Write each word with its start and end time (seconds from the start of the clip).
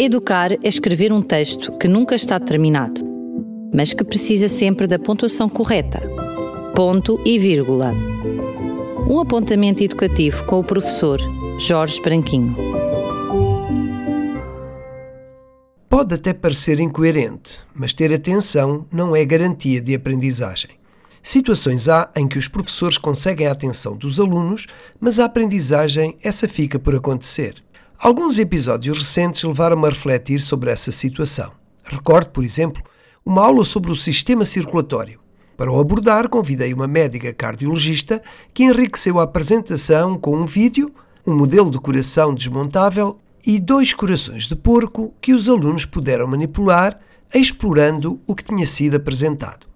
Educar 0.00 0.52
é 0.52 0.58
escrever 0.62 1.12
um 1.12 1.20
texto 1.20 1.76
que 1.76 1.88
nunca 1.88 2.14
está 2.14 2.38
terminado, 2.38 3.00
mas 3.74 3.92
que 3.92 4.04
precisa 4.04 4.48
sempre 4.48 4.86
da 4.86 4.96
pontuação 4.96 5.48
correta. 5.48 6.00
Ponto 6.72 7.20
e 7.24 7.36
vírgula. 7.36 7.92
Um 9.10 9.18
apontamento 9.18 9.82
educativo 9.82 10.44
com 10.44 10.60
o 10.60 10.64
professor 10.64 11.18
Jorge 11.58 12.00
Branquinho. 12.00 12.54
Pode 15.88 16.14
até 16.14 16.32
parecer 16.32 16.78
incoerente, 16.78 17.58
mas 17.74 17.92
ter 17.92 18.14
atenção 18.14 18.86
não 18.92 19.16
é 19.16 19.24
garantia 19.24 19.80
de 19.80 19.96
aprendizagem. 19.96 20.70
Situações 21.24 21.88
há 21.88 22.08
em 22.14 22.28
que 22.28 22.38
os 22.38 22.46
professores 22.46 22.98
conseguem 22.98 23.48
a 23.48 23.52
atenção 23.52 23.96
dos 23.96 24.20
alunos, 24.20 24.66
mas 25.00 25.18
a 25.18 25.24
aprendizagem 25.24 26.16
essa 26.22 26.46
fica 26.46 26.78
por 26.78 26.94
acontecer. 26.94 27.56
Alguns 28.00 28.38
episódios 28.38 28.98
recentes 28.98 29.42
levaram-me 29.42 29.84
a 29.86 29.90
refletir 29.90 30.38
sobre 30.38 30.70
essa 30.70 30.92
situação. 30.92 31.50
Recordo, 31.82 32.30
por 32.30 32.44
exemplo, 32.44 32.80
uma 33.26 33.44
aula 33.44 33.64
sobre 33.64 33.90
o 33.90 33.96
sistema 33.96 34.44
circulatório. 34.44 35.18
Para 35.56 35.72
o 35.72 35.80
abordar, 35.80 36.28
convidei 36.28 36.72
uma 36.72 36.86
médica 36.86 37.32
cardiologista 37.32 38.22
que 38.54 38.62
enriqueceu 38.62 39.18
a 39.18 39.24
apresentação 39.24 40.16
com 40.16 40.36
um 40.36 40.46
vídeo, 40.46 40.94
um 41.26 41.34
modelo 41.34 41.72
de 41.72 41.78
coração 41.80 42.32
desmontável 42.32 43.18
e 43.44 43.58
dois 43.58 43.92
corações 43.92 44.44
de 44.44 44.54
porco 44.54 45.12
que 45.20 45.32
os 45.32 45.48
alunos 45.48 45.84
puderam 45.84 46.28
manipular, 46.28 47.00
explorando 47.34 48.20
o 48.28 48.34
que 48.36 48.44
tinha 48.44 48.64
sido 48.64 48.96
apresentado. 48.96 49.66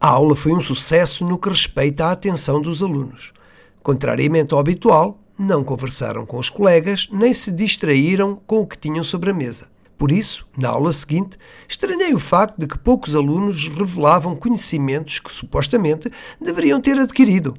A 0.00 0.08
aula 0.08 0.34
foi 0.34 0.52
um 0.52 0.60
sucesso 0.62 1.22
no 1.22 1.36
que 1.36 1.50
respeita 1.50 2.06
à 2.06 2.12
atenção 2.12 2.62
dos 2.62 2.82
alunos. 2.82 3.34
Contrariamente 3.82 4.54
ao 4.54 4.60
habitual, 4.60 5.20
não 5.38 5.62
conversaram 5.62 6.26
com 6.26 6.38
os 6.38 6.50
colegas 6.50 7.08
nem 7.12 7.32
se 7.32 7.52
distraíram 7.52 8.40
com 8.46 8.60
o 8.60 8.66
que 8.66 8.76
tinham 8.76 9.04
sobre 9.04 9.30
a 9.30 9.34
mesa. 9.34 9.68
Por 9.96 10.12
isso, 10.12 10.46
na 10.56 10.68
aula 10.68 10.92
seguinte, 10.92 11.36
estranhei 11.68 12.14
o 12.14 12.20
facto 12.20 12.56
de 12.58 12.66
que 12.66 12.78
poucos 12.78 13.14
alunos 13.14 13.68
revelavam 13.68 14.36
conhecimentos 14.36 15.18
que 15.18 15.32
supostamente 15.32 16.10
deveriam 16.40 16.80
ter 16.80 16.98
adquirido. 16.98 17.54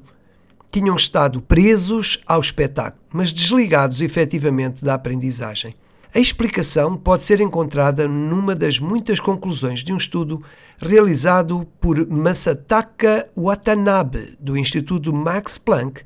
Tinham 0.72 0.96
estado 0.96 1.42
presos 1.42 2.20
ao 2.26 2.40
espetáculo, 2.40 3.02
mas 3.12 3.32
desligados 3.32 4.00
efetivamente 4.00 4.84
da 4.84 4.94
aprendizagem. 4.94 5.74
A 6.14 6.18
explicação 6.18 6.96
pode 6.96 7.24
ser 7.24 7.40
encontrada 7.40 8.08
numa 8.08 8.54
das 8.54 8.78
muitas 8.78 9.20
conclusões 9.20 9.84
de 9.84 9.92
um 9.92 9.96
estudo 9.96 10.42
realizado 10.78 11.68
por 11.80 12.04
Masataka 12.08 13.28
Watanabe, 13.36 14.36
do 14.40 14.56
Instituto 14.56 15.12
Max 15.12 15.56
Planck, 15.56 16.02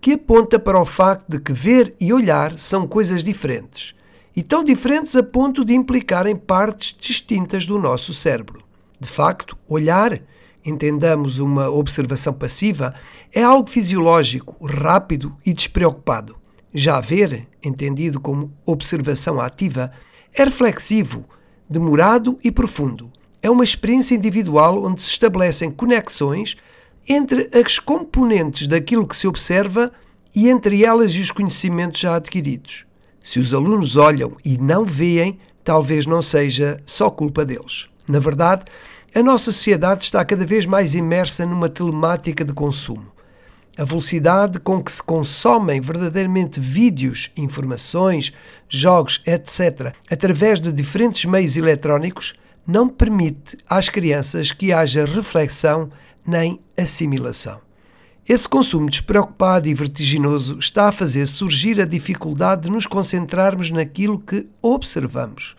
que 0.00 0.12
aponta 0.12 0.58
para 0.58 0.80
o 0.80 0.84
facto 0.84 1.28
de 1.28 1.38
que 1.38 1.52
ver 1.52 1.94
e 2.00 2.12
olhar 2.12 2.58
são 2.58 2.88
coisas 2.88 3.22
diferentes, 3.22 3.94
e 4.34 4.42
tão 4.42 4.64
diferentes 4.64 5.14
a 5.14 5.22
ponto 5.22 5.64
de 5.64 5.74
implicarem 5.74 6.34
partes 6.34 6.96
distintas 6.98 7.66
do 7.66 7.78
nosso 7.78 8.14
cérebro. 8.14 8.62
De 8.98 9.08
facto, 9.08 9.56
olhar, 9.68 10.20
entendamos 10.64 11.38
uma 11.38 11.68
observação 11.68 12.32
passiva, 12.32 12.94
é 13.32 13.42
algo 13.42 13.68
fisiológico, 13.68 14.56
rápido 14.64 15.36
e 15.44 15.52
despreocupado. 15.52 16.36
Já 16.72 17.00
ver, 17.00 17.48
entendido 17.62 18.20
como 18.20 18.52
observação 18.64 19.40
ativa, 19.40 19.90
é 20.32 20.44
reflexivo, 20.44 21.24
demorado 21.68 22.38
e 22.42 22.50
profundo. 22.50 23.10
É 23.42 23.50
uma 23.50 23.64
experiência 23.64 24.14
individual 24.14 24.82
onde 24.84 25.02
se 25.02 25.08
estabelecem 25.08 25.70
conexões 25.70 26.56
entre 27.12 27.50
as 27.52 27.76
componentes 27.76 28.68
daquilo 28.68 29.04
que 29.04 29.16
se 29.16 29.26
observa 29.26 29.90
e 30.32 30.48
entre 30.48 30.84
elas 30.84 31.10
e 31.10 31.20
os 31.20 31.32
conhecimentos 31.32 32.00
já 32.00 32.14
adquiridos. 32.14 32.84
Se 33.20 33.40
os 33.40 33.52
alunos 33.52 33.96
olham 33.96 34.36
e 34.44 34.56
não 34.56 34.84
veem, 34.84 35.40
talvez 35.64 36.06
não 36.06 36.22
seja 36.22 36.80
só 36.86 37.10
culpa 37.10 37.44
deles. 37.44 37.88
Na 38.06 38.20
verdade, 38.20 38.64
a 39.12 39.24
nossa 39.24 39.50
sociedade 39.50 40.04
está 40.04 40.24
cada 40.24 40.46
vez 40.46 40.64
mais 40.66 40.94
imersa 40.94 41.44
numa 41.44 41.68
telemática 41.68 42.44
de 42.44 42.52
consumo. 42.52 43.10
A 43.76 43.82
velocidade 43.82 44.60
com 44.60 44.80
que 44.80 44.92
se 44.92 45.02
consomem 45.02 45.80
verdadeiramente 45.80 46.60
vídeos, 46.60 47.32
informações, 47.36 48.32
jogos, 48.68 49.20
etc., 49.26 49.96
através 50.08 50.60
de 50.60 50.72
diferentes 50.72 51.24
meios 51.24 51.56
eletrónicos, 51.56 52.34
não 52.64 52.88
permite 52.88 53.58
às 53.68 53.88
crianças 53.88 54.52
que 54.52 54.72
haja 54.72 55.04
reflexão 55.04 55.90
nem 56.26 56.60
assimilação. 56.76 57.60
Esse 58.28 58.48
consumo 58.48 58.88
despreocupado 58.88 59.68
e 59.68 59.74
vertiginoso 59.74 60.58
está 60.58 60.88
a 60.88 60.92
fazer 60.92 61.26
surgir 61.26 61.80
a 61.80 61.84
dificuldade 61.84 62.62
de 62.62 62.70
nos 62.70 62.86
concentrarmos 62.86 63.70
naquilo 63.70 64.20
que 64.20 64.46
observamos. 64.62 65.56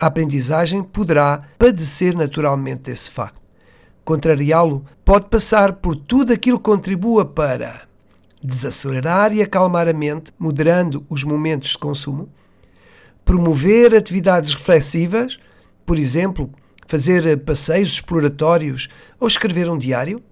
A 0.00 0.06
aprendizagem 0.06 0.82
poderá 0.82 1.44
padecer 1.58 2.16
naturalmente 2.16 2.82
desse 2.82 3.10
facto. 3.10 3.40
Contrariá-lo 4.04 4.84
pode 5.04 5.28
passar 5.28 5.74
por 5.74 5.96
tudo 5.96 6.32
aquilo 6.32 6.58
que 6.58 6.64
contribua 6.64 7.24
para 7.24 7.82
desacelerar 8.42 9.32
e 9.32 9.42
acalmar 9.42 9.88
a 9.88 9.92
mente, 9.92 10.32
moderando 10.38 11.04
os 11.08 11.24
momentos 11.24 11.70
de 11.70 11.78
consumo, 11.78 12.28
promover 13.24 13.94
atividades 13.94 14.54
reflexivas, 14.54 15.38
por 15.84 15.98
exemplo, 15.98 16.50
fazer 16.86 17.38
passeios 17.44 17.92
exploratórios 17.92 18.88
ou 19.18 19.26
escrever 19.26 19.68
um 19.70 19.78
diário? 19.78 20.22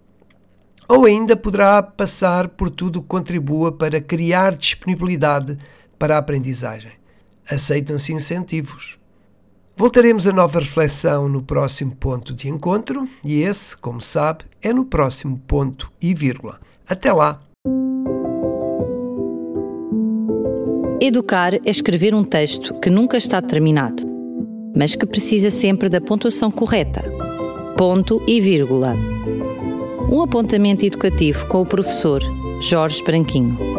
Ou 0.88 1.06
ainda 1.06 1.34
poderá 1.34 1.82
passar 1.82 2.48
por 2.48 2.70
tudo 2.70 3.00
que 3.00 3.08
contribua 3.08 3.72
para 3.72 4.00
criar 4.00 4.54
disponibilidade 4.56 5.58
para 5.98 6.16
a 6.16 6.18
aprendizagem. 6.18 6.92
Aceitam-se 7.50 8.12
incentivos. 8.12 8.98
Voltaremos 9.76 10.26
a 10.26 10.32
nova 10.32 10.60
reflexão 10.60 11.28
no 11.28 11.42
próximo 11.42 11.96
ponto 11.96 12.32
de 12.32 12.48
encontro 12.48 13.08
e 13.24 13.42
esse, 13.42 13.76
como 13.76 14.00
sabe, 14.00 14.44
é 14.62 14.72
no 14.72 14.84
próximo 14.84 15.38
ponto 15.48 15.90
e 16.00 16.14
vírgula. 16.14 16.60
Até 16.88 17.12
lá! 17.12 17.40
Educar 21.00 21.54
é 21.54 21.60
escrever 21.64 22.14
um 22.14 22.22
texto 22.22 22.78
que 22.78 22.88
nunca 22.88 23.16
está 23.16 23.42
terminado 23.42 24.03
mas 24.74 24.94
que 24.94 25.06
precisa 25.06 25.50
sempre 25.50 25.88
da 25.88 26.00
pontuação 26.00 26.50
correta. 26.50 27.04
Ponto 27.76 28.22
e 28.26 28.40
vírgula. 28.40 28.96
Um 30.10 30.22
apontamento 30.22 30.84
educativo 30.84 31.46
com 31.46 31.62
o 31.62 31.66
professor 31.66 32.22
Jorge 32.60 33.02
Branquinho. 33.02 33.73